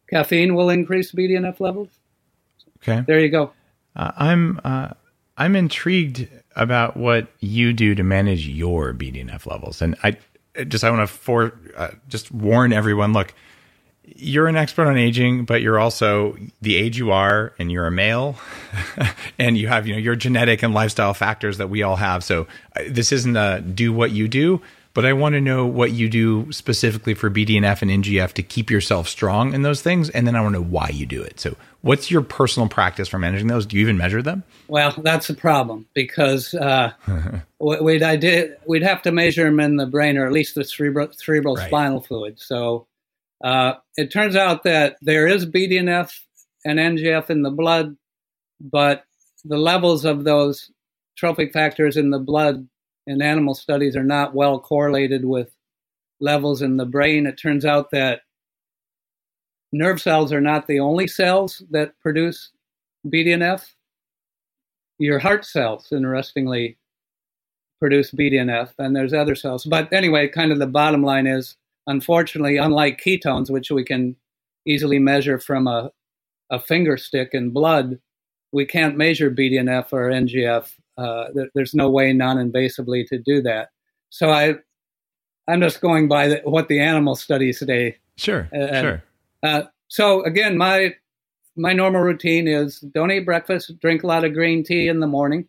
[0.10, 1.90] caffeine will increase BDNF levels.
[2.78, 3.04] Okay.
[3.08, 3.52] There you go.
[3.96, 4.90] Uh, I'm uh,
[5.38, 10.18] I'm intrigued about what you do to manage your BDNF levels, and I
[10.68, 13.14] just I want to for uh, just warn everyone.
[13.14, 13.34] Look,
[14.16, 17.92] you're an expert on aging, but you're also the age you are, and you're a
[17.92, 18.36] male,
[19.40, 22.24] and you have you know your genetic and lifestyle factors that we all have.
[22.24, 24.62] So uh, this isn't a do what you do,
[24.94, 28.70] but I want to know what you do specifically for BDNF and NGF to keep
[28.70, 31.40] yourself strong in those things, and then I want to know why you do it.
[31.40, 33.66] So what's your personal practice for managing those?
[33.66, 34.44] Do you even measure them?
[34.68, 36.94] Well, that's a problem because uh,
[37.60, 40.64] we'd I did, we'd have to measure them in the brain or at least the
[40.64, 41.68] cerebral, cerebral Right.
[41.68, 42.40] spinal fluid.
[42.40, 42.88] So
[43.44, 46.12] uh, it turns out that there is BDNF
[46.64, 47.96] and NGF in the blood,
[48.60, 49.04] but
[49.44, 50.72] the levels of those
[51.18, 52.68] trophic factors in the blood
[53.08, 55.52] in animal studies are not well correlated with
[56.20, 57.28] levels in the brain.
[57.28, 58.22] It turns out that
[59.72, 62.52] nerve cells are not the only cells that produce
[63.08, 63.66] BDNF
[64.98, 66.78] your heart cells, interestingly,
[67.80, 69.66] produce BDNF, and there's other cells.
[69.66, 74.16] But anyway, kind of the bottom line is, unfortunately, unlike ketones, which we can
[74.66, 75.92] easily measure from a,
[76.50, 78.00] a finger stick in blood,
[78.52, 80.74] we can't measure BDNF or NGF.
[80.98, 83.70] Uh, there, there's no way non-invasively to do that.
[84.10, 84.56] So I,
[85.48, 89.04] I'm just going by the, what the animal studies today Sure, Uh, sure.
[89.44, 90.94] uh, so again, my
[91.58, 95.08] my normal routine is don't eat breakfast, drink a lot of green tea in the
[95.08, 95.48] morning.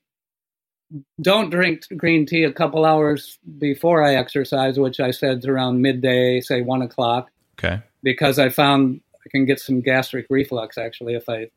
[1.20, 5.82] Don't drink green tea a couple hours before I exercise, which I said is around
[5.82, 7.80] midday, say one o'clock, Okay.
[8.02, 11.48] because I found I can get some gastric reflux actually if I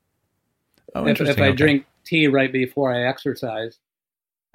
[0.95, 1.37] Oh, if, if.
[1.39, 1.55] I Okay.
[1.55, 3.77] drink tea right before I exercise.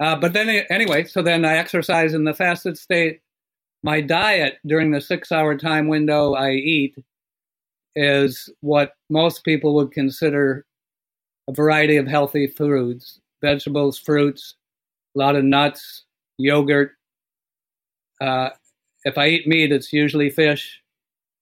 [0.01, 3.21] Uh, but then anyway, so then I exercise in the fasted state.
[3.83, 6.95] My diet during the six-hour time window I eat
[7.95, 10.65] is what most people would consider
[11.47, 14.55] a variety of healthy foods: vegetables, fruits,
[15.15, 16.03] a lot of nuts,
[16.37, 16.91] yogurt.
[18.21, 18.49] Uh,
[19.03, 20.81] if I eat meat, it's usually fish,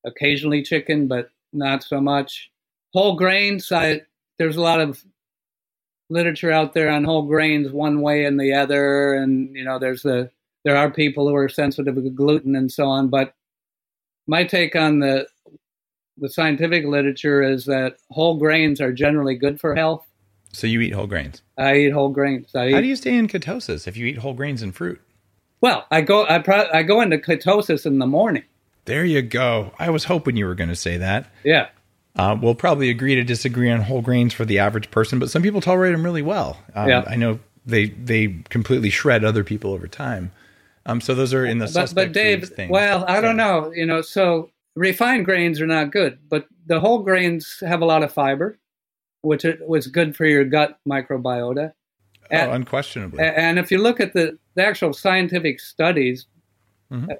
[0.05, 2.51] occasionally chicken, but not so much.
[2.93, 4.01] Whole grains, I
[4.37, 5.03] there's a lot of
[6.09, 10.03] literature out there on whole grains one way and the other and you know there's
[10.03, 10.29] the
[10.63, 13.33] there are people who are sensitive to gluten and so on but
[14.27, 15.25] my take on the
[16.17, 20.05] the scientific literature is that whole grains are generally good for health
[20.53, 21.41] So you eat whole grains.
[21.57, 24.19] i eat whole grains i eat, How do you stay in ketosis if you eat
[24.19, 25.01] whole grains and fruit?
[25.61, 28.43] well i go I, pro, I go into ketosis in the morning
[28.85, 29.71] There you go.
[29.79, 31.27] I was hoping you were going to say that.
[31.43, 31.69] yeah
[32.15, 35.41] Uh, we'll probably agree to disagree on whole grains for the average person, but some
[35.41, 36.57] people tolerate them really well.
[36.75, 37.03] Um, Yeah.
[37.07, 40.31] I know they they completely shred other people over time.
[40.85, 42.69] Um, so those are in the but, but Dave, thing.
[42.69, 43.71] well, I don't know.
[43.73, 48.03] You know, so refined grains are not good, but the whole grains have a lot
[48.03, 48.59] of fiber,
[49.23, 51.71] which it was good for your gut microbiota.
[52.23, 53.19] Oh, And, unquestionably.
[53.23, 56.27] and if you look at the, the actual scientific studies,
[56.91, 57.09] Mhm.
[57.09, 57.15] uh,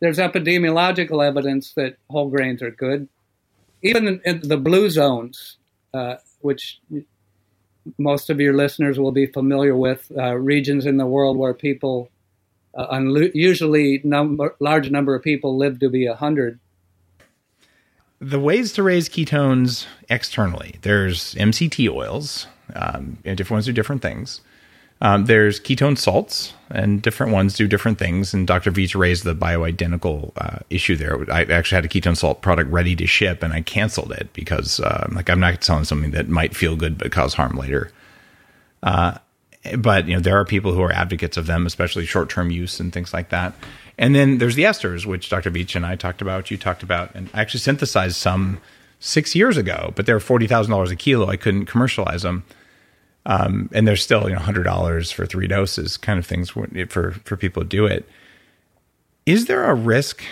[0.00, 3.08] there's epidemiological evidence that whole grains are good.
[3.82, 5.58] Even in, the blue zones,
[5.94, 6.80] uh, which
[7.98, 12.10] most of your listeners will be familiar with, uh, regions in the world where people,
[12.74, 16.58] uh, unlu- usually number, large number of people live to be 100.
[18.20, 20.76] The ways to raise ketones externally.
[20.82, 24.40] There's mct oils um, and different ones do different things.
[25.00, 29.34] Um, there's ketone salts and different ones do different things and dr Veech raised the
[29.34, 31.30] bioidentical uh, issue there.
[31.30, 34.80] I actually had a ketone salt product ready to ship and i canceled it because
[34.80, 37.90] uh, like i'm not selling something that might feel good but cause harm later.
[38.82, 39.18] Uh,
[39.78, 42.92] but you know there are people who are advocates of them, especially short-term use and
[42.92, 43.54] things like that.
[43.96, 45.50] And then there's the esters, which Dr.
[45.50, 46.50] Veech and I talked about.
[46.50, 48.60] You talked about, and I actually synthesized some
[48.98, 51.28] six years ago, but they're forty thousand dollars a kilo.
[51.28, 52.44] I couldn't commercialize them,
[53.26, 57.12] um, and they're still you know hundred dollars for three doses, kind of things for
[57.12, 58.08] for people to do it.
[59.26, 60.22] Is there a risk?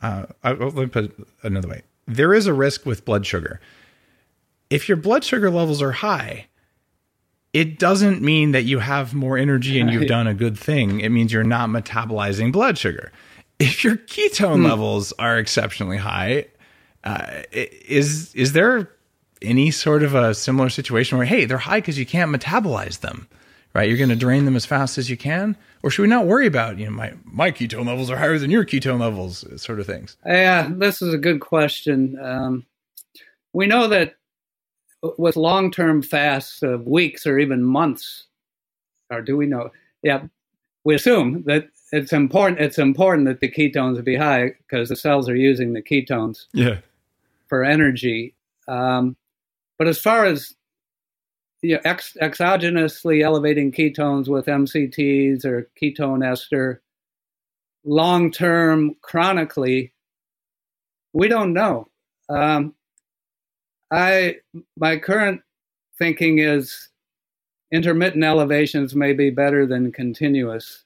[0.00, 1.82] Uh, I, let me put it another way.
[2.06, 3.60] There is a risk with blood sugar.
[4.70, 6.46] If your blood sugar levels are high,
[7.52, 11.00] it doesn't mean that you have more energy and you've done a good thing.
[11.00, 13.12] It means you're not metabolizing blood sugar.
[13.58, 14.66] If your ketone Hmm.
[14.66, 16.46] levels are exceptionally high,
[17.04, 18.90] uh, is is there
[19.42, 23.28] any sort of a similar situation where hey, they're high because you can't metabolize them,
[23.74, 23.88] right?
[23.88, 26.46] You're going to drain them as fast as you can, or should we not worry
[26.46, 29.86] about you know my my ketone levels are higher than your ketone levels, sort of
[29.86, 30.16] things?
[30.24, 32.18] Yeah, this is a good question.
[32.20, 32.66] Um,
[33.52, 34.14] we know that
[35.18, 38.24] with long-term fasts of weeks or even months,
[39.10, 39.70] or do we know?
[40.02, 40.24] Yeah,
[40.84, 42.60] we assume that it's important.
[42.60, 46.46] It's important that the ketones be high because the cells are using the ketones.
[46.52, 46.78] Yeah.
[47.48, 48.34] For energy,
[48.66, 49.16] um,
[49.78, 50.54] but as far as
[51.62, 56.82] you know, ex- exogenously elevating ketones with MCTs or ketone ester,
[57.84, 59.92] long term, chronically,
[61.12, 61.88] we don't know.
[62.28, 62.74] Um,
[63.92, 64.36] I
[64.76, 65.42] my current
[65.98, 66.88] thinking is
[67.72, 70.84] intermittent elevations may be better than continuous.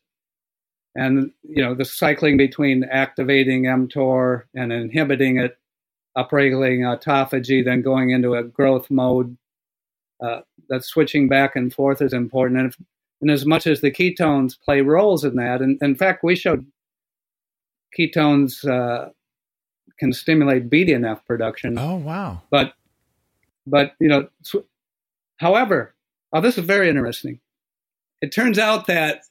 [0.94, 5.56] And you know, the cycling between activating mTOR and inhibiting it,
[6.16, 9.36] upregulating autophagy, then going into a growth mode,
[10.22, 12.60] uh, that switching back and forth is important.
[12.60, 12.76] And, if,
[13.20, 16.66] and as much as the ketones play roles in that, and in fact, we showed
[17.96, 19.10] ketones uh,
[19.98, 21.78] can stimulate BDNF production.
[21.78, 22.42] Oh wow!
[22.50, 22.72] But
[23.66, 24.28] but you know,
[25.38, 25.94] however,
[26.32, 27.40] oh, this is very interesting.
[28.22, 29.22] It turns out that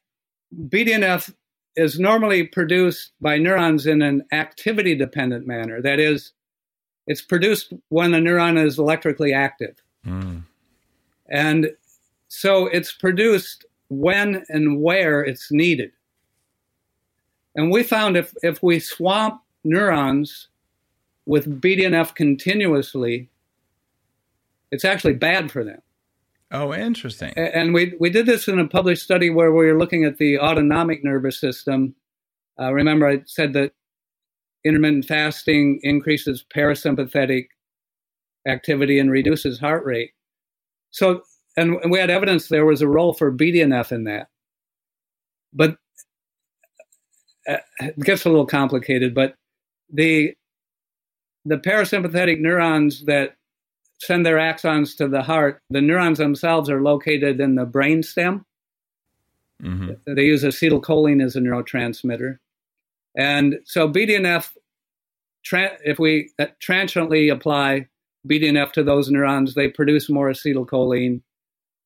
[0.67, 1.33] BDNF
[1.75, 5.81] is normally produced by neurons in an activity dependent manner.
[5.81, 6.31] That is,
[7.07, 9.75] it's produced when a neuron is electrically active.
[10.05, 10.43] Mm.
[11.29, 11.71] And
[12.27, 15.91] so it's produced when and where it's needed.
[17.55, 20.47] And we found if, if we swamp neurons
[21.25, 23.29] with BDNF continuously,
[24.75, 25.81] it's actually bad for them.
[26.51, 27.33] Oh, interesting.
[27.37, 30.37] And we, we did this in a published study where we were looking at the
[30.37, 31.95] autonomic nervous system.
[32.59, 33.71] Uh, remember, I said that
[34.65, 37.47] intermittent fasting increases parasympathetic
[38.47, 40.11] activity and reduces heart rate.
[40.91, 41.21] So,
[41.55, 44.27] and, and we had evidence there was a role for BDNF in that.
[45.53, 45.77] But
[47.47, 49.35] uh, it gets a little complicated, but
[49.91, 50.35] the
[51.45, 53.35] the parasympathetic neurons that
[53.99, 58.45] send their axons to the heart, the neurons themselves are located in the brain stem.
[59.61, 60.13] Mm-hmm.
[60.13, 62.39] They use acetylcholine as a neurotransmitter.
[63.17, 64.51] And so BDNF,
[65.43, 67.87] tra- if we uh, transiently apply
[68.27, 71.21] BDNF to those neurons, they produce more acetylcholine,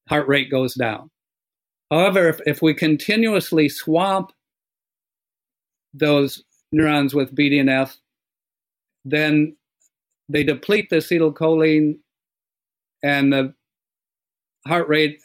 [0.07, 1.11] heart rate goes down.
[1.91, 4.31] However, if, if we continuously swamp
[5.93, 7.95] those neurons with BDNF,
[9.05, 9.55] then
[10.29, 11.97] they deplete the acetylcholine
[13.03, 13.53] and the
[14.67, 15.21] heart rate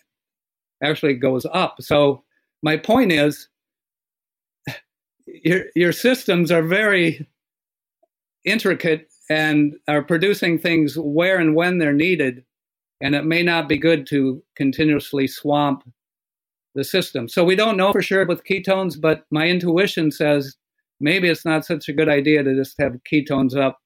[0.82, 1.76] actually goes up.
[1.80, 2.24] So
[2.62, 3.48] my point is
[5.26, 7.26] your your systems are very
[8.44, 12.44] intricate and are producing things where and when they're needed
[13.00, 15.82] and it may not be good to continuously swamp
[16.74, 17.28] the system.
[17.28, 20.56] So we don't know for sure with ketones, but my intuition says
[21.00, 23.78] maybe it's not such a good idea to just have ketones up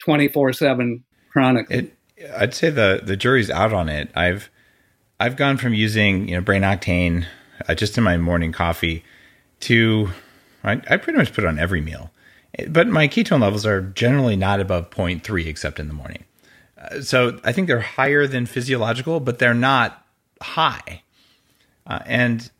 [0.00, 1.76] 24 7 chronically.
[1.76, 1.96] It,
[2.36, 4.10] I'd say the, the jury's out on it.
[4.14, 4.50] I've,
[5.18, 7.26] I've gone from using, you know, brain octane
[7.68, 9.04] uh, just in my morning coffee
[9.60, 10.10] to,
[10.64, 12.10] I, I pretty much put it on every meal.
[12.68, 16.24] But my ketone levels are generally not above 0.3 except in the morning.
[16.76, 20.04] Uh, so I think they're higher than physiological, but they're not
[20.42, 21.02] high.
[21.86, 22.50] Uh, and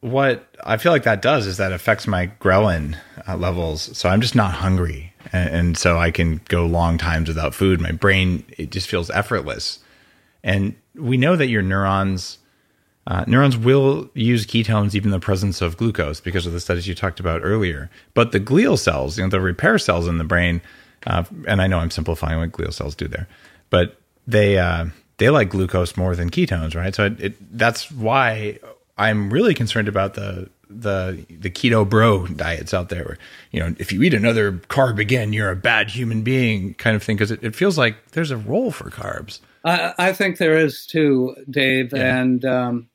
[0.00, 3.96] what I feel like that does is that affects my ghrelin uh, levels.
[3.96, 7.80] So I'm just not hungry and, and, so I can go long times without food.
[7.80, 9.80] My brain it just feels effortless,
[10.42, 12.38] and we know that your neurons
[13.06, 16.88] uh, neurons will use ketones even in the presence of glucose because of the studies
[16.88, 17.88] you talked about earlier.
[18.14, 20.60] But the glial cells, you know, the repair cells in the brain,
[21.06, 23.28] uh, and I know I'm simplifying what glial cells do there,
[23.70, 24.86] but they uh,
[25.18, 26.94] they like glucose more than ketones, right?
[26.94, 28.58] So it, it, that's why
[28.98, 33.18] I'm really concerned about the the the keto bro diets out there where
[33.52, 37.02] you know if you eat another carb again you're a bad human being kind of
[37.02, 40.56] thing because it, it feels like there's a role for carbs i, I think there
[40.56, 42.18] is too dave yeah.
[42.18, 42.88] and um,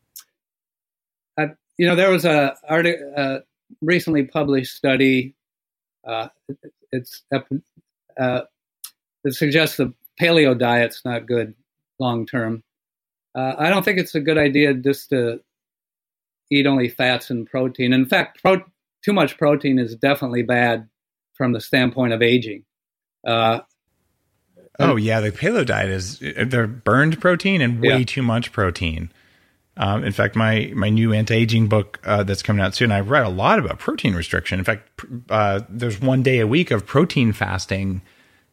[1.38, 3.40] I, you know there was a, a
[3.82, 5.36] recently published study
[6.06, 6.28] uh,
[6.92, 8.42] it's uh,
[9.24, 11.56] it suggests the paleo diet's not good
[12.00, 12.63] long term
[13.34, 15.40] uh, i don't think it's a good idea just to
[16.52, 17.93] eat only fats and protein.
[17.93, 18.63] In fact, pro-
[19.04, 20.87] too much protein is definitely bad
[21.33, 22.65] from the standpoint of aging.
[23.25, 23.60] Uh,
[24.79, 28.04] oh yeah, the paleo diet is they're burned protein and way yeah.
[28.04, 29.12] too much protein.
[29.77, 32.99] Um, in fact, my my new anti aging book uh, that's coming out soon, I
[32.99, 34.60] read a lot about protein restriction.
[34.60, 34.89] In fact,
[35.29, 38.02] uh, there's one day a week of protein fasting.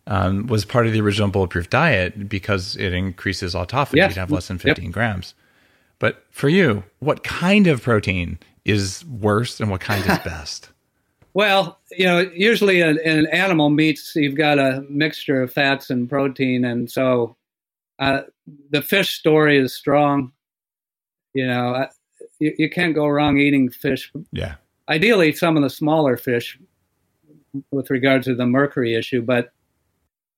[0.06, 4.08] Um, was part of the original bulletproof diet because it increases autophagy yeah.
[4.08, 4.94] to have less than 15 yep.
[4.94, 5.34] grams.
[5.98, 10.70] But for you, what kind of protein is worst and what kind is best?
[11.34, 16.08] Well, you know, usually in, in, animal meats, you've got a mixture of fats and
[16.08, 17.36] protein, and so
[17.98, 18.22] uh,
[18.70, 20.32] the fish story is strong.
[21.34, 21.88] You know, uh,
[22.40, 24.10] you, you, can't go wrong eating fish.
[24.32, 24.54] Yeah.
[24.88, 26.58] Ideally, some of the smaller fish,
[27.70, 29.52] with regard to the mercury issue, but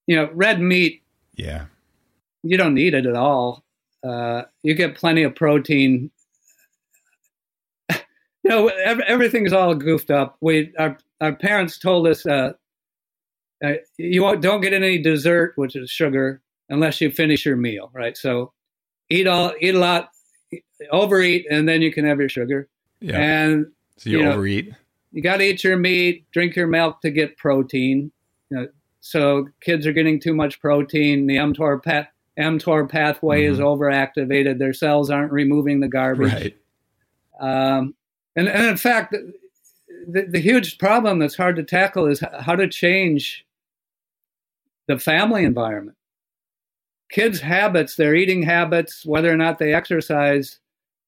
[0.06, 1.02] you know, red meat.
[1.34, 1.66] Yeah.
[2.42, 3.64] You don't need it at all.
[4.03, 6.11] Uh, you get plenty of protein
[7.90, 10.36] you know, everything's all goofed up.
[10.40, 12.53] We our our parents told us uh,
[13.64, 18.16] uh, you don't get any dessert, which is sugar, unless you finish your meal, right?
[18.16, 18.53] So
[19.11, 20.11] eat all eat a lot,
[20.90, 22.68] overeat, and then you can have your sugar.
[23.01, 23.18] Yeah.
[23.18, 23.66] And
[23.98, 24.74] so you, you know, overeat.
[25.12, 28.12] You got to eat your meat, drink your milk to get protein.
[28.48, 28.68] You know,
[29.01, 31.26] so kids are getting too much protein.
[31.26, 32.09] The mTOR path
[32.41, 33.53] mTOR pathway mm-hmm.
[33.55, 34.59] is overactivated.
[34.59, 36.32] Their cells aren't removing the garbage.
[36.32, 36.57] Right.
[37.41, 37.95] Um,
[38.36, 39.14] and, and in fact,
[40.07, 43.45] the, the huge problem that's hard to tackle is how to change
[44.88, 45.97] the family environment.
[47.11, 50.59] Kids' habits, their eating habits, whether or not they exercise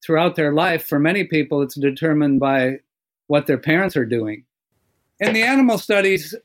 [0.05, 2.79] throughout their life, for many people, it's determined by
[3.27, 4.43] what their parents are doing.
[5.19, 6.35] In the animal studies,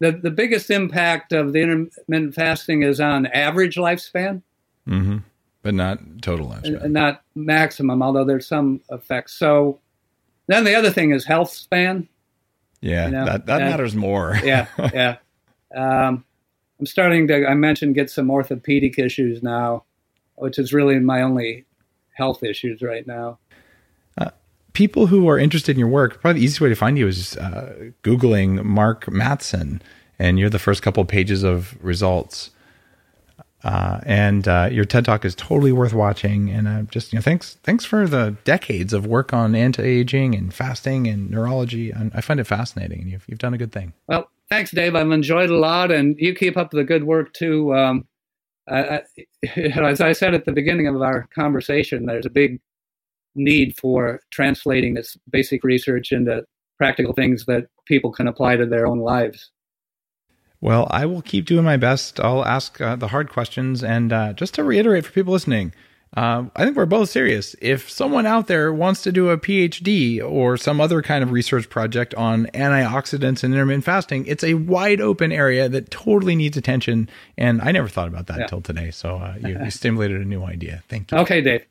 [0.00, 4.42] the, the biggest impact of the intermittent fasting is on average lifespan.
[4.88, 5.18] Mm-hmm
[5.62, 6.90] but not total lifespan.
[6.90, 9.34] Not maximum, although there's some effects.
[9.34, 9.80] So
[10.46, 12.08] then the other thing is health span.
[12.80, 13.24] Yeah, you know?
[13.24, 14.38] that that and, matters more.
[14.44, 15.16] yeah, yeah.
[15.74, 16.24] Um,
[16.78, 17.46] I'm starting to.
[17.46, 19.84] I mentioned get some orthopedic issues now,
[20.36, 21.66] which is really my only
[22.14, 23.38] health issues right now.
[24.78, 27.36] People who are interested in your work, probably the easiest way to find you is
[27.38, 29.80] uh, googling Mark Mattson,
[30.20, 32.50] and you're the first couple pages of results.
[33.64, 36.48] Uh, and uh, your TED Talk is totally worth watching.
[36.48, 40.36] And uh, just you know, thanks thanks for the decades of work on anti aging
[40.36, 41.92] and fasting and neurology.
[41.92, 43.94] I, I find it fascinating, and you've you've done a good thing.
[44.06, 44.94] Well, thanks, Dave.
[44.94, 47.74] I've enjoyed a lot, and you keep up the good work too.
[47.74, 48.06] Um,
[48.68, 49.02] I,
[49.56, 52.60] as I said at the beginning of our conversation, there's a big
[53.38, 56.44] need for translating this basic research into
[56.78, 59.50] practical things that people can apply to their own lives.
[60.60, 62.18] Well, I will keep doing my best.
[62.18, 63.84] I'll ask uh, the hard questions.
[63.84, 65.72] And uh, just to reiterate for people listening,
[66.16, 67.54] uh, I think we're both serious.
[67.60, 71.68] If someone out there wants to do a PhD or some other kind of research
[71.68, 77.08] project on antioxidants and intermittent fasting, it's a wide open area that totally needs attention.
[77.36, 78.42] And I never thought about that yeah.
[78.44, 78.90] until today.
[78.90, 80.82] So uh, you, you stimulated a new idea.
[80.88, 81.18] Thank you.
[81.18, 81.64] Okay, Dave.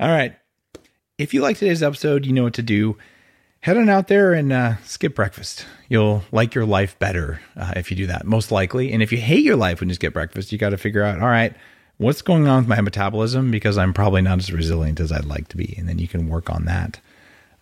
[0.00, 0.34] All right.
[1.22, 2.98] If you like today's episode, you know what to do
[3.60, 5.64] head on out there and uh, skip breakfast.
[5.88, 8.92] You'll like your life better uh, if you do that, most likely.
[8.92, 11.20] And if you hate your life when you skip breakfast, you got to figure out,
[11.20, 11.54] all right,
[11.96, 15.46] what's going on with my metabolism because I'm probably not as resilient as I'd like
[15.48, 15.76] to be.
[15.78, 16.98] And then you can work on that.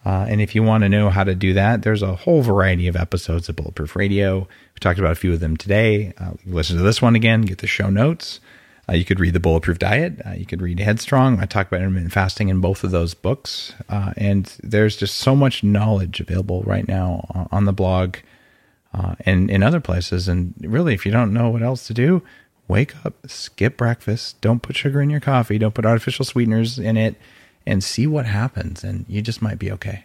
[0.07, 2.89] Uh, and if you want to know how to do that, there's a whole variety
[2.89, 4.41] of episodes of Bulletproof Radio.
[4.41, 6.15] We talked about a few of them today.
[6.17, 8.41] Uh, listen to this one again, get the show notes.
[8.89, 10.21] Uh, you could read The Bulletproof Diet.
[10.25, 11.39] Uh, you could read Headstrong.
[11.39, 13.75] I talk about intermittent fasting in both of those books.
[13.89, 18.17] Uh, and there's just so much knowledge available right now on the blog
[18.93, 20.29] uh, and in other places.
[20.29, 22.23] And really, if you don't know what else to do,
[22.69, 26.97] wake up, skip breakfast, don't put sugar in your coffee, don't put artificial sweeteners in
[26.97, 27.17] it,
[27.67, 28.83] and see what happens.
[28.83, 30.05] And you just might be okay.